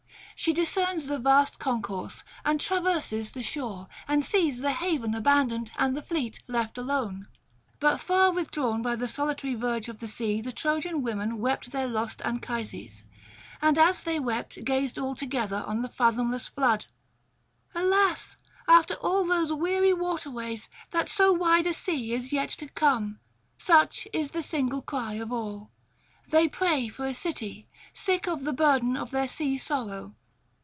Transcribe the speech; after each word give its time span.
She 0.43 0.53
discerns 0.53 1.05
the 1.05 1.19
vast 1.19 1.59
concourse, 1.59 2.23
and 2.43 2.59
traverses 2.59 3.29
the 3.29 3.43
shore, 3.43 3.87
and 4.07 4.25
sees 4.25 4.59
the 4.59 4.71
haven 4.71 5.13
abandoned 5.13 5.69
and 5.77 5.95
the 5.95 6.01
fleet 6.01 6.41
left 6.47 6.79
alone. 6.79 7.27
But 7.79 7.99
far 8.01 8.31
withdrawn 8.31 8.81
by 8.81 8.95
the 8.95 9.07
solitary 9.07 9.53
verge 9.53 9.87
of 9.87 9.99
the 9.99 10.07
sea 10.07 10.41
the 10.41 10.51
Trojan 10.51 11.03
women 11.03 11.37
wept 11.37 11.69
their 11.69 11.85
lost 11.87 12.23
Anchises, 12.25 13.03
and 13.61 13.77
as 13.77 14.01
they 14.01 14.19
wept 14.19 14.63
gazed 14.65 14.97
all 14.97 15.13
together 15.13 15.63
on 15.67 15.83
the 15.83 15.89
fathomless 15.89 16.47
flood. 16.47 16.87
'Alas! 17.75 18.35
after 18.67 18.95
all 18.95 19.23
those 19.23 19.53
weary 19.53 19.93
waterways, 19.93 20.69
that 20.89 21.07
so 21.07 21.31
wide 21.31 21.67
a 21.67 21.73
sea 21.75 22.13
is 22.13 22.33
yet 22.33 22.49
to 22.49 22.67
come!' 22.69 23.19
such 23.59 24.07
is 24.11 24.31
the 24.31 24.41
single 24.41 24.81
cry 24.81 25.13
of 25.13 25.31
all. 25.31 25.69
They 26.29 26.47
pray 26.47 26.87
for 26.89 27.05
a 27.05 27.13
city, 27.13 27.67
sick 27.93 28.25
of 28.27 28.43
the 28.43 28.53
burden 28.53 28.97
of 28.97 29.11
their 29.11 29.27
sea 29.27 29.59
sorrow. 29.59 30.15